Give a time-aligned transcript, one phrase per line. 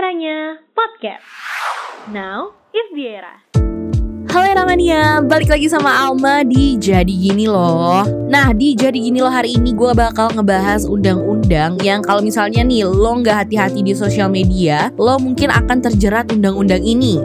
[0.00, 1.28] Eranya Podcast.
[2.08, 3.49] Now is the era.
[4.30, 9.26] Halo Ramania, balik lagi sama Alma di Jadi Gini Loh Nah di Jadi Gini Loh
[9.26, 14.30] hari ini gue bakal ngebahas undang-undang Yang kalau misalnya nih lo nggak hati-hati di sosial
[14.30, 17.18] media Lo mungkin akan terjerat undang-undang ini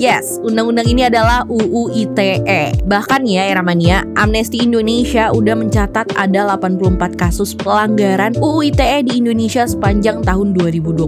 [0.00, 2.88] Yes, undang-undang ini adalah UU ITE.
[2.88, 9.68] Bahkan ya, Eramania, Amnesty Indonesia udah mencatat ada 84 kasus pelanggaran UU ITE di Indonesia
[9.68, 11.04] sepanjang tahun 2021.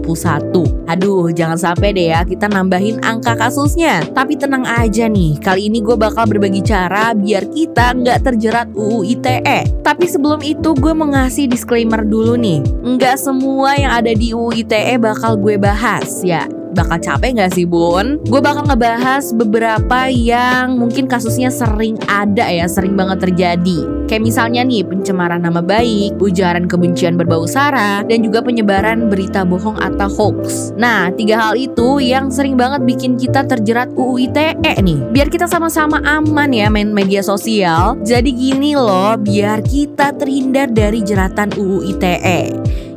[0.92, 4.04] Aduh, jangan sampai deh ya kita nambahin angka kasusnya.
[4.12, 9.02] Tapi tenang aja nih, kali ini gue bakal berbagi cara biar kita nggak terjerat UU
[9.18, 9.82] ITE.
[9.82, 12.62] Tapi sebelum itu gue mau ngasih disclaimer dulu nih.
[12.62, 17.68] Nggak semua yang ada di UU ITE bakal gue bahas ya bakal capek gak sih
[17.68, 18.20] bun?
[18.26, 24.08] Gue bakal ngebahas beberapa yang mungkin kasusnya sering ada ya, sering banget terjadi.
[24.08, 29.80] Kayak misalnya nih pencemaran nama baik, ujaran kebencian berbau sara, dan juga penyebaran berita bohong
[29.80, 30.72] atau hoax.
[30.76, 35.00] Nah, tiga hal itu yang sering banget bikin kita terjerat UU ITE nih.
[35.12, 37.96] Biar kita sama-sama aman ya main media sosial.
[38.04, 42.40] Jadi gini loh, biar kita terhindar dari jeratan UU ITE.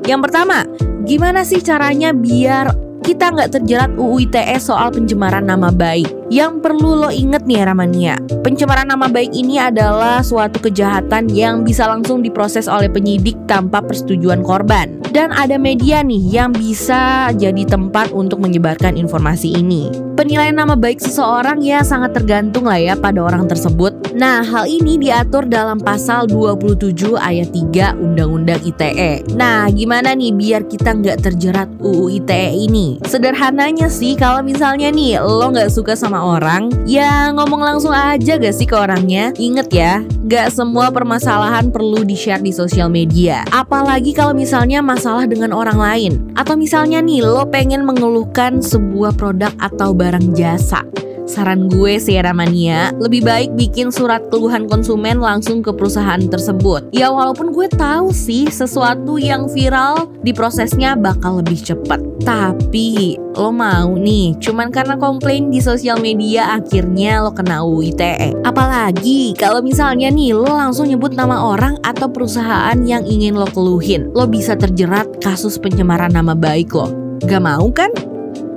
[0.05, 0.67] Yang pertama,
[1.08, 6.09] gimana sih caranya biar kita nggak terjerat UU ITE soal pencemaran nama baik.
[6.34, 11.86] Yang perlu lo inget nih Ramania, pencemaran nama baik ini adalah suatu kejahatan yang bisa
[11.86, 15.05] langsung diproses oleh penyidik tanpa persetujuan korban.
[15.16, 19.88] Dan ada media nih yang bisa jadi tempat untuk menyebarkan informasi ini.
[20.19, 23.95] Penilaian nama baik seseorang ya sangat tergantung lah ya pada orang tersebut.
[24.11, 29.23] Nah, hal ini diatur dalam pasal 27 ayat 3 Undang-Undang ITE.
[29.39, 32.99] Nah, gimana nih biar kita nggak terjerat UU ITE ini?
[33.08, 38.55] Sederhananya sih, kalau misalnya nih lo nggak suka sama orang, ya ngomong langsung aja gak
[38.55, 39.31] sih ke orangnya.
[39.36, 43.45] Ingat ya, gak semua permasalahan perlu di-share di sosial media.
[43.53, 46.13] Apalagi kalau misalnya masalah dengan orang lain.
[46.33, 50.81] Atau misalnya nih, lo pengen mengeluhkan sebuah produk atau barang jasa.
[51.25, 56.93] Saran gue sih Mania, lebih baik bikin surat keluhan konsumen langsung ke perusahaan tersebut.
[56.93, 61.97] Ya walaupun gue tahu sih sesuatu yang viral diprosesnya bakal lebih cepat.
[62.21, 68.45] Tapi lo mau nih, cuman karena komplain di sosial media akhirnya lo kena UU ITE.
[68.45, 74.14] Apalagi kalau misalnya nih lo langsung nyebut nama orang atau perusahaan yang ingin lo keluhin.
[74.14, 76.89] Lo bisa terjerat kasus pencemaran nama baik lo.
[77.25, 78.14] Gak mau kan?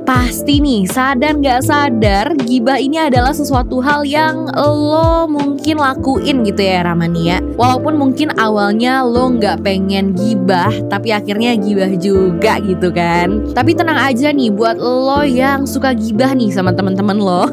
[0.08, 6.64] Pasti nih, sadar gak sadar, gibah ini adalah sesuatu hal yang lo mungkin lakuin gitu
[6.64, 7.44] ya Ramania.
[7.60, 13.52] Walaupun mungkin awalnya lo gak pengen gibah, tapi akhirnya gibah juga gitu kan.
[13.52, 17.44] Tapi tenang aja nih buat lo yang suka gibah nih sama temen-temen lo.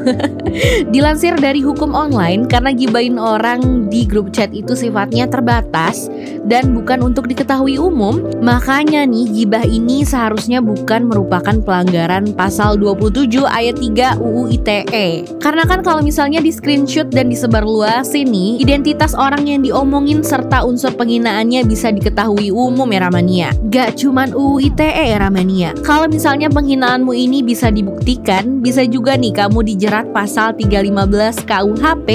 [0.96, 6.08] Dilansir dari hukum online, karena gibahin orang di grup chat itu sifatnya terbatas
[6.48, 13.42] dan bukan untuk diketahui umum, makanya nih gibah ini seharusnya bukan merupakan pelanggaran pasal 27
[13.42, 15.26] ayat 3 UU ITE.
[15.42, 20.62] Karena kan kalau misalnya di screenshot dan disebar luas ini, identitas orang yang diomongin serta
[20.62, 23.50] unsur penghinaannya bisa diketahui umum ya Ramania.
[23.66, 25.74] Gak cuman UU ITE ya Ramania.
[25.82, 32.08] Kalau misalnya penghinaanmu ini bisa dibuktikan, bisa juga nih kamu dijerat pasal 315 KUHP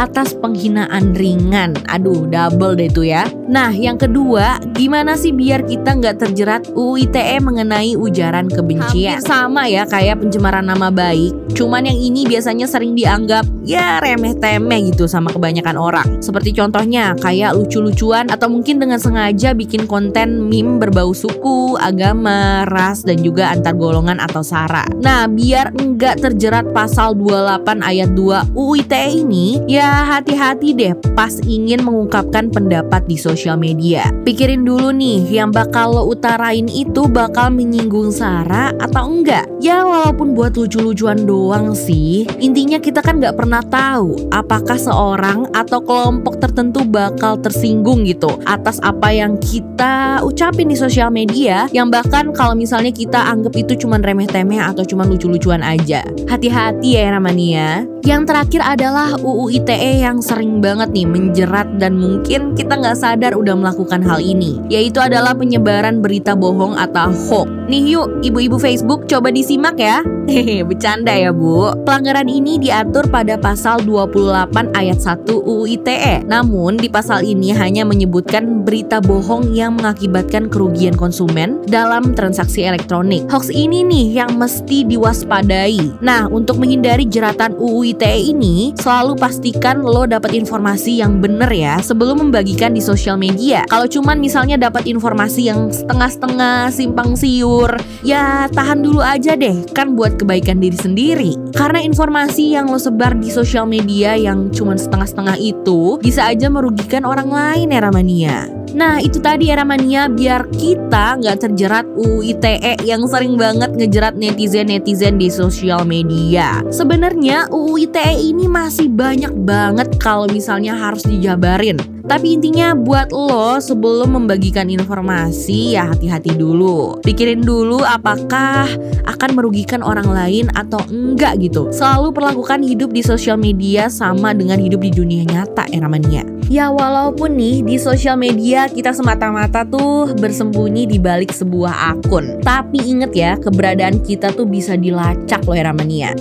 [0.00, 1.76] atas penghinaan ringan.
[1.92, 3.28] Aduh, double deh itu ya.
[3.52, 9.20] Nah, yang kedua, gimana sih biar kita nggak terjerat UU ITE mengenai ujaran kebencian?
[9.20, 11.54] Hampir sama ya ya kayak pencemaran nama baik.
[11.54, 16.08] Cuman yang ini biasanya sering dianggap ya remeh-temeh gitu sama kebanyakan orang.
[16.22, 23.02] Seperti contohnya kayak lucu-lucuan atau mungkin dengan sengaja bikin konten meme berbau suku, agama, ras
[23.02, 24.86] dan juga antar golongan atau sara.
[25.02, 31.32] Nah, biar enggak terjerat pasal 28 ayat 2 UU ITE ini, ya hati-hati deh pas
[31.46, 34.10] ingin mengungkapkan pendapat di sosial media.
[34.22, 39.46] Pikirin dulu nih, yang bakal lo utarain itu bakal menyinggung sara atau enggak?
[39.64, 45.80] Ya walaupun buat lucu-lucuan doang sih Intinya kita kan gak pernah tahu Apakah seorang atau
[45.80, 52.36] kelompok tertentu bakal tersinggung gitu Atas apa yang kita ucapin di sosial media Yang bahkan
[52.36, 56.04] kalau misalnya kita anggap itu cuman remeh-temeh atau cuman lucu-lucuan aja.
[56.28, 62.52] Hati-hati ya Ramania Yang terakhir adalah UU ITE yang sering banget nih menjerat dan mungkin
[62.52, 67.96] kita nggak sadar udah melakukan hal ini Yaitu adalah penyebaran berita bohong atau hoax Nih
[67.96, 71.68] yuk ibu-ibu Facebook coba disimak ya Hehe, bercanda ya Bu.
[71.84, 76.24] Pelanggaran ini diatur pada pasal 28 ayat 1 UU ITE.
[76.24, 83.28] Namun di pasal ini hanya menyebutkan berita bohong yang mengakibatkan kerugian konsumen dalam transaksi elektronik.
[83.28, 86.00] Hoax ini nih yang mesti diwaspadai.
[86.00, 91.84] Nah, untuk menghindari jeratan UU ITE ini, selalu pastikan lo dapat informasi yang bener ya
[91.84, 93.68] sebelum membagikan di sosial media.
[93.68, 97.70] Kalau cuman misalnya dapat informasi yang setengah-setengah simpang siur jujur,
[98.02, 101.32] ya tahan dulu aja deh, kan buat kebaikan diri sendiri.
[101.54, 107.06] Karena informasi yang lo sebar di sosial media yang cuma setengah-setengah itu bisa aja merugikan
[107.06, 108.38] orang lain ya Ramania.
[108.74, 114.18] Nah itu tadi era mania biar kita nggak terjerat UU ITE yang sering banget ngejerat
[114.18, 116.58] netizen-netizen di sosial media.
[116.74, 121.93] Sebenarnya UU ITE ini masih banyak banget kalau misalnya harus dijabarin.
[122.04, 127.00] Tapi intinya buat lo sebelum membagikan informasi ya hati-hati dulu.
[127.00, 128.68] Pikirin dulu apakah
[129.08, 131.72] akan merugikan orang lain atau enggak gitu.
[131.72, 136.22] Selalu perlakukan hidup di sosial media sama dengan hidup di dunia nyata era mania.
[136.52, 142.44] Ya walaupun nih di sosial media kita semata-mata tuh bersembunyi di balik sebuah akun.
[142.44, 146.12] Tapi inget ya keberadaan kita tuh bisa dilacak loh era mania.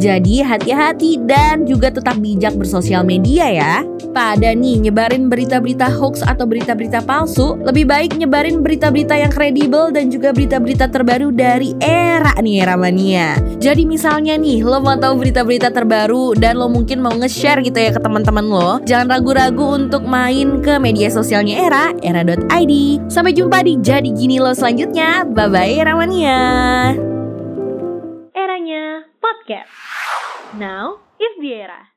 [0.00, 3.74] Jadi hati-hati dan juga tetap bijak bersosial media ya.
[4.16, 10.08] Pada nih nyebarin berita-berita hoax atau berita-berita palsu, lebih baik nyebarin berita-berita yang kredibel dan
[10.08, 13.36] juga berita-berita terbaru dari era nih era mania.
[13.58, 17.90] Jadi misalnya nih lo mau tahu berita-berita terbaru dan lo mungkin mau nge-share gitu ya
[17.94, 22.74] ke teman-teman lo, jangan ragu-ragu untuk main ke media sosialnya era era.id.
[23.10, 25.26] Sampai jumpa di jadi gini lo selanjutnya.
[25.26, 26.40] Bye bye era mania.
[28.36, 29.72] Eranya podcast.
[30.54, 31.95] Now is the era.